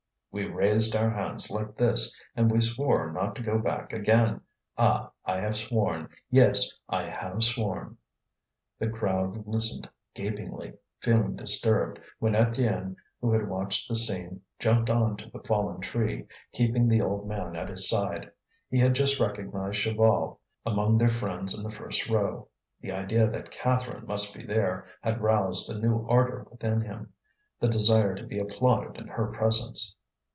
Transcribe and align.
"We 0.33 0.45
raised 0.45 0.95
our 0.95 1.09
hands 1.09 1.51
like 1.51 1.75
this, 1.75 2.17
and 2.37 2.49
we 2.49 2.61
swore 2.61 3.11
not 3.11 3.35
to 3.35 3.43
go 3.43 3.59
back 3.59 3.91
again. 3.91 4.39
Ah! 4.77 5.11
I 5.25 5.41
have 5.41 5.57
sworn; 5.57 6.07
yes, 6.29 6.79
I 6.87 7.03
have 7.03 7.43
sworn!" 7.43 7.97
The 8.79 8.87
crowd 8.87 9.45
listened 9.45 9.89
gapingly, 10.15 10.77
feeling 11.01 11.35
disturbed, 11.35 11.99
when 12.19 12.31
Étienne, 12.31 12.95
who 13.19 13.33
had 13.33 13.49
watched 13.49 13.89
the 13.89 13.95
scene, 13.97 14.39
jumped 14.57 14.89
on 14.89 15.17
to 15.17 15.29
the 15.29 15.41
fallen 15.45 15.81
tree, 15.81 16.25
keeping 16.53 16.87
the 16.87 17.01
old 17.01 17.27
man 17.27 17.57
at 17.57 17.67
his 17.67 17.89
side. 17.89 18.31
He 18.69 18.79
had 18.79 18.93
just 18.95 19.19
recognized 19.19 19.81
Chaval 19.81 20.37
among 20.65 20.97
their 20.97 21.09
friends 21.09 21.53
in 21.59 21.61
the 21.61 21.69
first 21.75 22.07
row. 22.07 22.47
The 22.79 22.93
idea 22.93 23.27
that 23.27 23.51
Catherine 23.51 24.05
must 24.07 24.33
be 24.33 24.45
there 24.45 24.87
had 25.01 25.19
roused 25.21 25.67
a 25.69 25.77
new 25.77 26.05
ardour 26.07 26.47
within 26.49 26.79
him, 26.79 27.11
the 27.59 27.67
desire 27.67 28.15
to 28.15 28.23
be 28.25 28.39
applauded 28.39 28.95
in 28.95 29.07
her 29.09 29.27
presence. 29.27 29.93